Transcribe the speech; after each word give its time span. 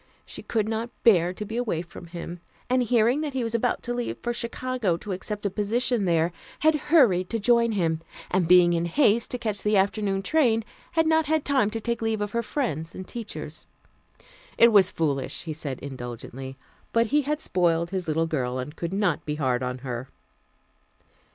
She 0.25 0.41
could 0.41 0.67
not 0.67 0.89
bear 1.03 1.31
to 1.31 1.45
be 1.45 1.57
away 1.57 1.83
from 1.83 2.07
him, 2.07 2.39
and 2.71 2.81
hearing 2.81 3.21
that 3.21 3.33
he 3.33 3.43
was 3.43 3.53
about 3.53 3.83
to 3.83 3.93
leave 3.93 4.17
for 4.23 4.33
Chicago 4.33 4.97
to 4.97 5.11
accept 5.11 5.45
a 5.45 5.49
position 5.51 6.05
there, 6.05 6.31
had 6.61 6.73
hurried 6.89 7.29
to 7.29 7.37
join 7.37 7.73
him, 7.73 8.01
and 8.31 8.47
being 8.47 8.73
in 8.73 8.85
haste 8.85 9.29
to 9.29 9.37
catch 9.37 9.61
the 9.61 9.77
afternoon 9.77 10.23
train, 10.23 10.63
had 10.93 11.05
not 11.05 11.27
had 11.27 11.45
time 11.45 11.69
to 11.69 11.79
take 11.79 12.01
leave 12.01 12.19
of 12.19 12.31
her 12.31 12.41
friends 12.41 12.95
and 12.95 13.07
teachers. 13.07 13.67
It 14.57 14.69
was 14.71 14.89
foolish, 14.89 15.43
he 15.43 15.53
said 15.53 15.77
indulgently, 15.81 16.57
but 16.91 17.05
he 17.13 17.21
had 17.21 17.39
spoiled 17.39 17.91
his 17.91 18.07
little 18.07 18.25
girl, 18.25 18.57
and 18.57 18.75
could 18.75 18.93
not 18.93 19.23
be 19.23 19.35
hard 19.35 19.61
on 19.61 19.77
her. 19.85 20.07